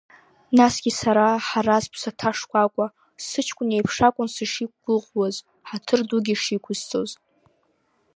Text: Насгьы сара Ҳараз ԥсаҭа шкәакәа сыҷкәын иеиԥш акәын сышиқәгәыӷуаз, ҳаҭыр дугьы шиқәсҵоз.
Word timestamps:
Насгьы 0.57 0.91
сара 0.99 1.27
Ҳараз 1.47 1.85
ԥсаҭа 1.93 2.31
шкәакәа 2.37 2.85
сыҷкәын 3.27 3.69
иеиԥш 3.71 3.97
акәын 4.07 4.27
сышиқәгәыӷуаз, 4.35 5.35
ҳаҭыр 5.67 6.01
дугьы 6.09 6.35
шиқәсҵоз. 6.41 7.11